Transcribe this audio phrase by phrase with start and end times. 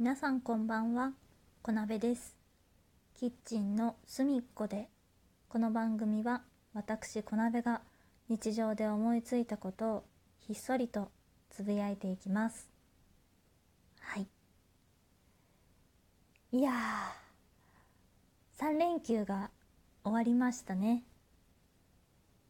[0.00, 1.10] 皆さんこんばんは。
[1.60, 2.36] 小鍋です。
[3.18, 4.88] キッチンの隅っこで
[5.48, 7.80] この番組は私小鍋が
[8.28, 10.04] 日常で思いついたことを
[10.38, 11.10] ひっそりと
[11.50, 12.68] つぶやいていきます。
[13.98, 14.28] はい。
[16.52, 19.50] いやー3連休が
[20.04, 21.02] 終わりましたね。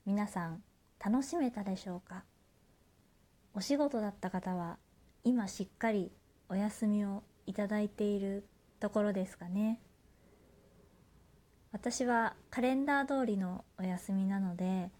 [0.04, 0.62] 皆さん
[1.02, 2.24] 楽しめたでしょうか？
[3.54, 4.76] お仕事だった方は
[5.24, 6.12] 今しっかり
[6.50, 8.46] お休みをいただいている
[8.78, 9.80] ところですかね。
[11.72, 14.90] 私はカレンダー通りのお休みなので、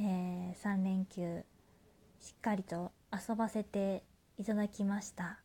[0.00, 1.44] えー、3連休
[2.20, 4.02] しっかりと遊ばせて
[4.36, 5.38] いただきました。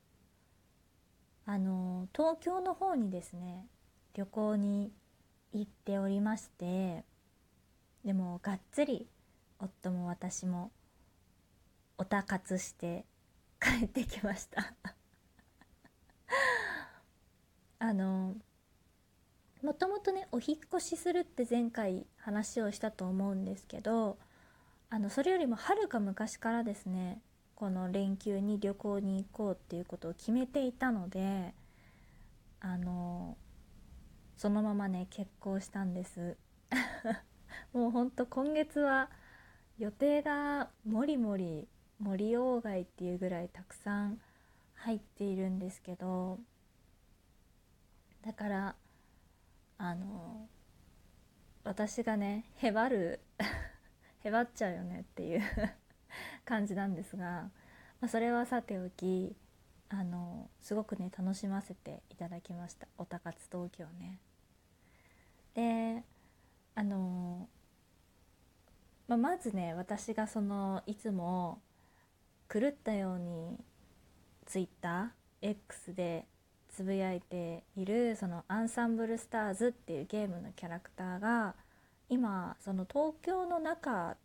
[1.46, 3.68] あの東京の方にですね
[4.16, 4.92] 旅行に
[5.54, 7.04] 行っておりまして
[8.04, 9.08] でもがっつり
[9.60, 10.72] 夫も私も
[12.00, 13.06] おたかつして
[13.60, 14.74] 帰ってきました。
[17.84, 18.36] あの
[19.64, 24.20] もともとねお引越しするって前回話をしたと思うんですけど
[24.92, 27.22] あのそれよりもはるか昔からですね
[27.56, 31.56] この連休に旅行に行こうっていうことを決めていたので
[32.60, 33.36] あの
[34.38, 36.38] そのままね結婚したんです。
[37.74, 39.10] もうほんと今月は
[39.80, 41.68] 予定がもりもり
[42.00, 44.22] 森鴎外っていうぐらいたくさん
[44.76, 46.40] 入っているんですけど
[48.24, 48.76] だから
[49.78, 50.48] あの
[51.64, 53.20] 私がねへばる
[54.24, 55.42] へばっちゃうよねっていう
[56.46, 57.50] 感じなんですが、
[58.00, 59.36] まあ、それはさておき
[59.90, 64.20] あのすごくね楽しませていただきましたおたかつ東京ね。
[65.54, 66.04] で
[66.76, 67.50] あの、
[69.08, 71.62] まあ、まずね私がそのいつも
[72.50, 73.60] 狂ったように
[74.46, 76.28] TwitterX で
[76.72, 81.56] つぶやいているそのアンサンブルスターズっていうゲームのキャラクターが
[82.10, 84.16] 今その東京の中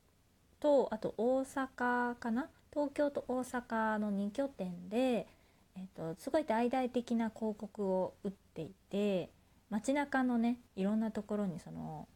[0.61, 2.49] とあと大阪かな？
[2.73, 5.27] 東京と大阪の2拠点で、
[5.77, 9.31] えーと、すごい大々的な広告を打っていて
[9.71, 12.07] 街中のねいろんなところにその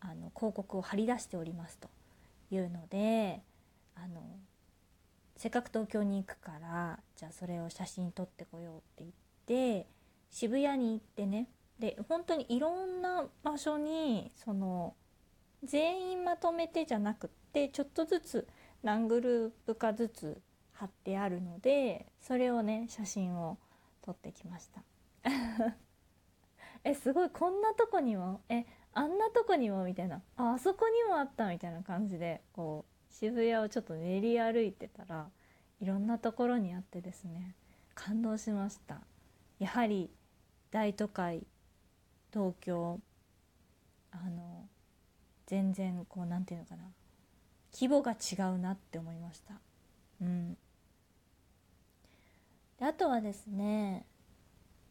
[0.00, 1.88] あの広告を貼り出しておりますと
[2.52, 3.40] いうので
[3.96, 4.22] あの
[5.36, 9.10] せっかく東京に行くからじゃあそれを写真撮ってこようって言っ
[9.48, 9.88] て
[10.30, 11.48] 渋谷に行ってね。
[11.78, 14.94] で本当にいろんな場所にその
[15.62, 18.48] 全員まとめてじゃなくってちょっとずつ
[18.82, 20.42] 何グループかずつ
[20.72, 23.58] 貼ってあるのでそれをね写真を
[24.02, 24.82] 撮ってきました。
[26.84, 35.28] えすごいこんなとこにもえあんなとこにもみたいなああそこにもあったみたいな感じでこう渋谷をちょっと練り歩いてたら
[35.80, 37.54] いろんなところにあってですね
[37.94, 39.00] 感動しました。
[39.58, 40.10] やはり
[40.70, 41.46] 大都会
[42.32, 43.00] 東京
[44.10, 44.68] あの
[45.46, 46.88] 全然こう何て言うのかな。
[47.72, 49.54] 規模が違うなって思いました。
[50.20, 50.56] うん。
[52.78, 54.06] であとはですね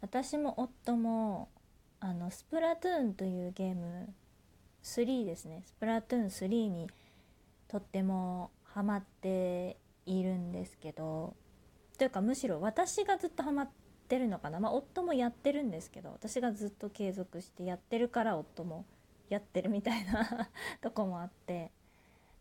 [0.02, 1.50] 私も夫も
[2.00, 4.14] あのスプラトゥーンというゲーム
[4.84, 5.64] 3ですね。
[5.66, 6.90] スプラトゥーン3に
[7.68, 11.36] とってもハマっているんですけど
[11.98, 13.70] というかむしろ私がずっとハマっ
[14.08, 14.60] てるのかな？
[14.60, 18.86] まあ夫もやってるんですけど私がずっと継続してやってるから夫も
[19.30, 20.50] やってるみたいな
[20.82, 21.72] とこもあって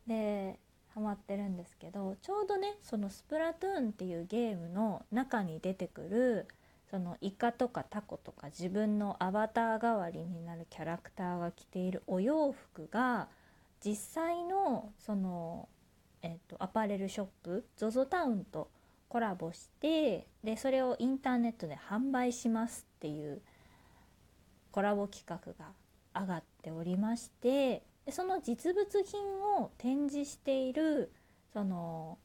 [0.06, 0.59] で
[0.94, 6.49] ハマってるんですけどちょうどねそのスプラトゥーンっていうゲームの中に出てくる
[6.91, 13.28] そのイカとかタコとか自分のアバター代わりになるキャラクターが着ているお洋服が
[13.84, 15.69] 実際のその、
[16.22, 18.71] えーと、アパレルショップ ZOZO タウンと
[19.09, 23.41] コラボしてでそれをインターネットで販売しますっていう
[24.71, 25.72] コラボ企画が
[26.21, 29.21] 上がっておりましてでその実物品
[29.59, 31.12] を展示している
[31.53, 32.19] その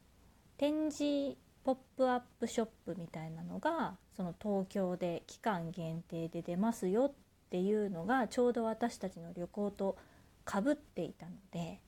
[0.58, 7.12] 展示ポップアップショップみたいなのがその東京で期間限定で出ますよっ
[7.50, 9.96] ていうのがちょうど私たちの旅行と
[10.44, 11.80] かぶっていたので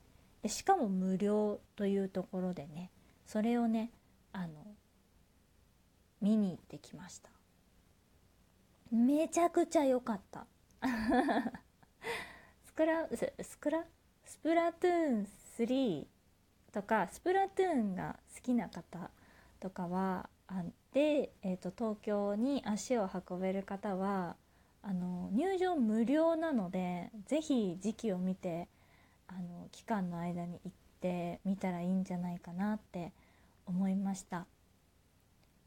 [0.43, 2.91] でしかも無料というところでね
[3.27, 3.91] それをね
[4.33, 4.74] あの
[6.25, 7.29] 見に行ってきました。
[8.91, 10.47] めちゃくちゃ良かった。
[12.65, 13.07] スクラ
[13.43, 13.85] スクラ？
[14.25, 15.29] スプラトゥーン
[15.59, 16.07] 3
[16.73, 19.11] とかスプラトゥーンが好きな方
[19.61, 24.37] とかはあで、えーと東京に足を運べる方は
[24.83, 28.69] あの入場無料なので是非時期を見て
[29.29, 33.13] あの期間の間に行ってみたらいいんじゃないかなって
[33.67, 34.47] 思いました。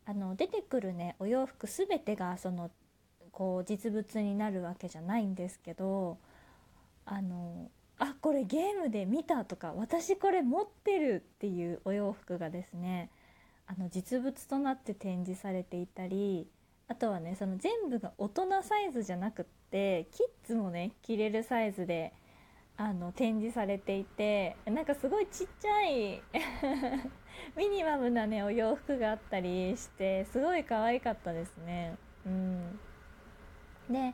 [0.10, 2.72] あの出てくるねお洋服全てがその
[3.32, 6.18] こう実物になるわけじゃないんですけど
[7.06, 7.70] あの
[8.00, 13.10] あこれゲームで見たとか私これ持ってるっていうお洋服がですね
[13.68, 16.48] あの実物となって展示されていたり
[16.88, 22.14] あとはねその全部が大人サイズじゃなくってキッズもね着れるサイズで
[22.78, 26.22] あの展示されていてなんかすごいちっちゃい
[27.58, 31.98] ミニマムなねお洋服があったりしてすごい可愛かったですね。
[32.26, 32.80] うん、
[33.90, 34.14] で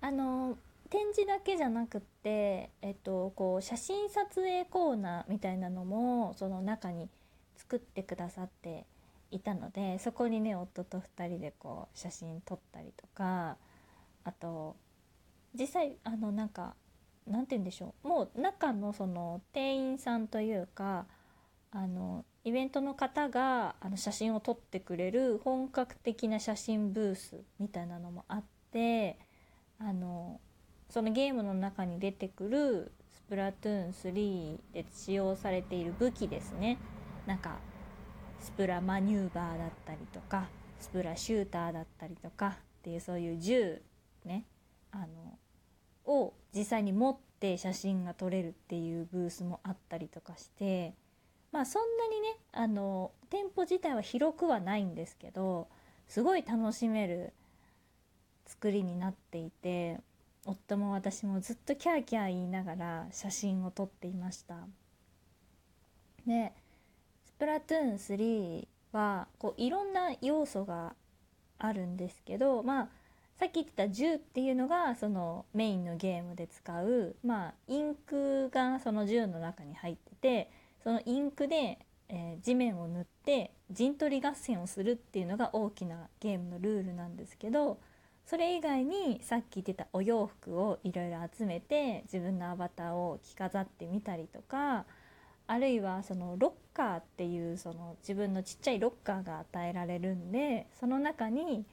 [0.00, 0.58] あの
[0.90, 7.08] 展示だけじゃなくって、えっと、こう写真撮影コーナーみたいなのもその中に
[7.56, 8.86] 作ってくださって
[9.30, 13.56] いたのでそこにね夫と2人でこう写真撮ったりとか
[14.24, 14.76] あと
[15.58, 16.74] 実際あのなんか
[17.26, 18.08] なんて言うんでしょう。
[18.08, 21.06] もう中のその店員さんというか
[21.70, 29.18] あのイベントの方があの写真を撮ってくれる本格的な写真ブースみたいなのもあって
[29.78, 30.40] あの
[30.88, 36.78] そのゲームの中に出てくるスプラトゥーン3で使用されている武器ですね。
[37.26, 37.58] なんか
[38.38, 40.48] スプラマニューバーだったりとか
[40.78, 43.82] スプラシューターだったりとかっていうそういう銃
[44.24, 44.44] ね。
[44.92, 45.38] あの
[46.06, 50.94] を実際に持って写真が撮れるっていうブースもあったりとかして
[51.52, 55.68] まあそんなにねあの店舗自体は広くはないんですけど
[56.08, 57.32] すごい楽しめる
[58.46, 60.00] 作りになっていて
[60.44, 64.54] 夫も私もずっとキャーキャー言いながら写真を撮っていました。
[66.26, 66.52] で
[67.24, 70.94] スプラトゥーン3はこういろんな要素が
[71.58, 72.88] あるんですけどまあ
[73.38, 80.50] さっき言ってた銃っていうのがそのメインのゲームで使う、まあ、インクがその銃の中に入ってて
[80.82, 81.78] そのインクで、
[82.08, 87.78] えー、地面を塗って陣取り合戦をするっていうのが大きなゲームのルールなんですけど
[88.24, 94.86] それ以外にさっき言ってたお洋服をいろいろ集めて自分のアバターを着飾ってみたりとか
[95.46, 101.64] あるいはそのロッカーっていうその自分のちっちゃいロッカーが与えられるんでその中に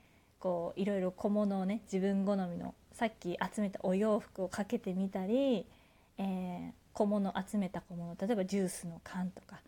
[0.44, 5.66] こういろいろ小物をね自分好みのさっき集めたお洋服をかけてみたり、
[6.18, 9.62] えー、小物集めた小物例えばジュースの缶とか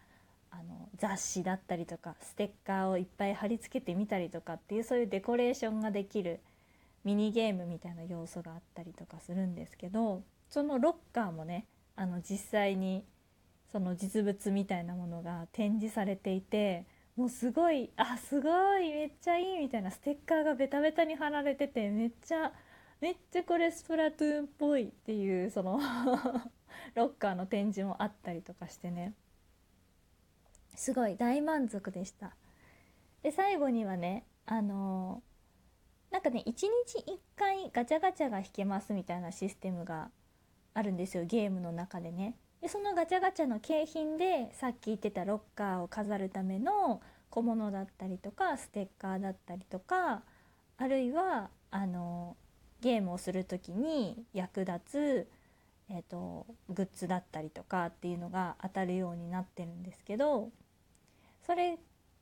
[0.52, 6.42] あの雑誌だったりとかステッカーをいっぱい貼り付けてみたりとかっていうそういうデコレーションができる
[7.06, 13.06] ミニゲームみたいな要素があったりとかするんですけどそのロッカーもねあの実際に
[13.72, 16.84] その実物みたいなものが展示されていて
[17.16, 22.52] もうすごいあすごいめっちゃいいみたいなステッカーがベタベタに貼られててめっちゃ
[23.00, 25.80] めっちゃこれスプラトゥーンっぽいっていうその
[26.94, 29.14] ロッカーの展示もあったりとかしてね。
[30.76, 32.36] すごい大満足でした。
[33.24, 36.68] で最後にはねあのー、なんかね1日
[37.08, 40.12] 1回ガチャガチャが引けますみたいなシステムが
[40.74, 42.36] あるんですよゲームの中でね。
[42.66, 50.24] でそのガチャガチャの景品でさっき言ってたロッカーを飾るための小物だったりとかステッカーだったりとか
[50.80, 52.36] あるいはあの
[52.82, 55.28] ゲームをする時に役立つ、
[55.92, 60.50] えーと、グッズだったりとかっていうのが当たるようになってるんですけど
[61.46, 61.78] それ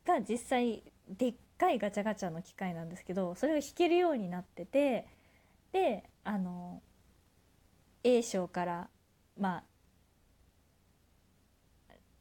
[0.06, 5.07] が実際でっかいガチャガチャの機械なんですけどそれを引けるようになってて
[5.71, 6.81] であの
[8.04, 8.90] A 賞から
[9.40, 9.64] まあ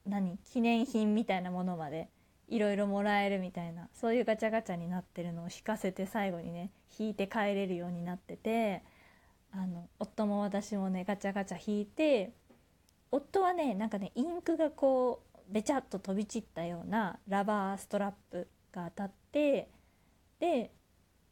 [0.06, 2.09] 何記念品みたいなものまで
[2.49, 8.82] いろいろもらえるみたいなそういうガチャガチャになってるのを引かせて最後にね引いて帰れるようになってて
[9.52, 12.32] あの夫も私もねガチャガチャ引いて
[13.11, 19.68] 夫はねなんかねインクがこうべちゃっと飛び散ったようなラバーストラップが当たって
[20.40, 20.73] で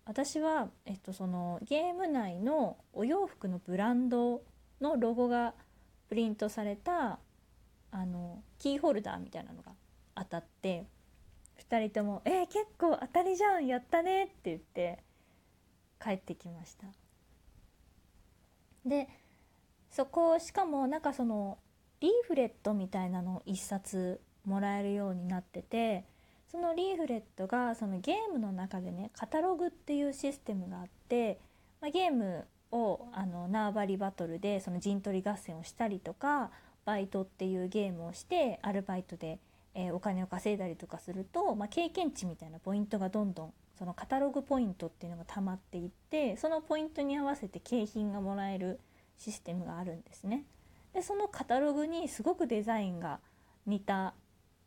[0.04, 4.42] 私は、えっと、そのゲーム内のお洋服のブランド
[4.80, 5.54] のロゴが
[6.08, 7.20] プリントされた
[7.90, 9.72] あのキーホルダーみたいなのが
[10.14, 10.86] 当たって
[11.68, 15.02] 2人とも「えー、結構当たりじゃんやったね」って言って
[16.02, 16.86] 帰ってきました。
[18.86, 19.08] で
[19.90, 21.58] そこしかもなんかその
[22.00, 26.06] リーフレットみたいなのを1冊もらえるようになってて
[26.50, 31.40] そのリーフレットがそのゲームの中でねカタログっていうシステムがあって、
[31.80, 36.50] まあ、ゲームをあの縄張りバトルでその陣取り合戦をしたりとか
[36.84, 39.38] バイトっていうゲームをしてアルバイトで、
[39.74, 48.78] えー、お金を稼いだりとかすると、まあ、経験値みたいなポイントがどんどんそのカタログポイントっていうのが溜まっていってそのポイントに合わせて景品がもらえる
[49.16, 50.44] システムがあるんですね。
[50.92, 53.20] でそのカタログにすごくデザインが
[53.66, 54.14] 似た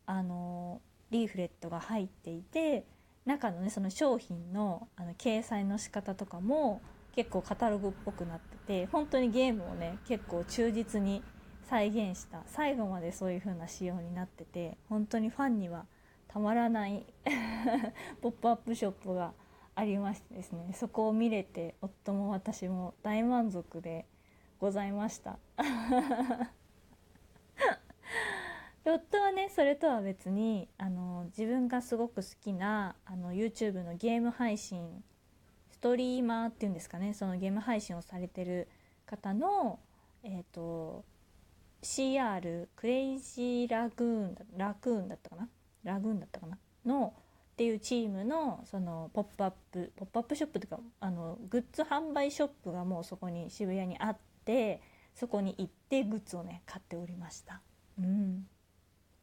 [0.06, 0.80] あの
[1.10, 2.86] リーフレットが入っていて
[3.26, 6.80] 中のねその商品のあの掲載の仕方とかも
[7.14, 11.22] 結構カタログっぽくなってて本当にゲームをね結構忠実に
[11.74, 12.40] 再現した。
[12.46, 15.86] 最後までそういう風な仕様になってて本当にファンには
[16.28, 17.04] たまらない
[18.22, 19.32] ポップアップショップが
[19.74, 20.72] ありましてですね。
[20.72, 24.06] そこを見れて夫も私も大満足で
[24.60, 25.36] ございました。
[28.86, 35.02] 夫はねそれとは別にあの自分がすごく好きなあの YouTube のゲーム配信
[35.72, 37.14] ストリーマーっていうんですかね。
[37.14, 38.68] そのゲーム配信をされてる
[39.06, 39.80] 方の
[40.22, 41.04] えっ、ー、と
[41.84, 45.48] CR クレイジーラグーンラクーンだったかな？
[45.84, 46.58] ラグーンだったかな？
[46.84, 47.14] の
[47.52, 54.80] っていうチームのそのポップアップポップアップショップというかあのグッズ販売ショップがもうそこに渋谷にあって
[55.14, 57.60] そこに行ってグッズをね買っておりました。
[57.98, 58.46] うん。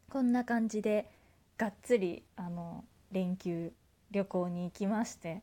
[0.10, 1.10] こんな感じで
[1.58, 3.74] がっつりあの連休
[4.12, 5.42] 旅行に行きまして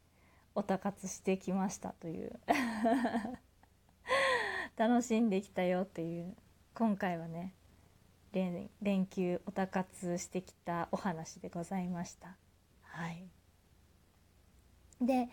[0.55, 2.39] おたかつしてきましたという。
[4.77, 6.37] 楽しんできたよっていう。
[6.79, 7.55] 今回はね
[8.31, 12.37] 連連休おたかつしてきたお話でございました。
[12.83, 13.27] はい、
[15.01, 15.29] で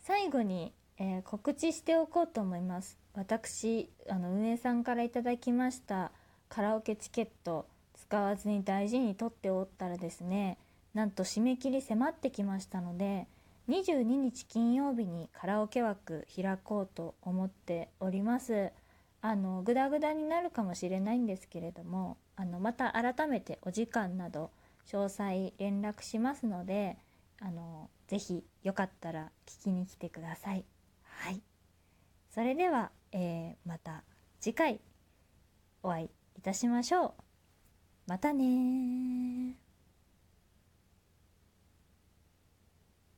[0.00, 2.98] 最後に、えー、告知しておこうと思います。
[3.14, 6.12] 私あの運営さんから頂きました
[6.50, 10.58] カラオケチケット使わずに大事に取っておったらですね
[10.92, 13.26] なんと締め切り迫ってきましたので
[13.70, 18.70] 22日金曜日にカラオケ枠開こうと思っております
[19.20, 24.50] あのグダグダになるかもしれないんですけれどもあのまた改めてお時間など
[24.86, 26.96] 詳細連絡しますので
[27.40, 30.64] あのぜひよかったら聞きに来てください。
[31.02, 31.42] はい。
[32.30, 34.02] それでは、えー、また
[34.40, 34.80] 次回
[35.82, 37.12] お会いいたしましょう。
[38.06, 39.67] またね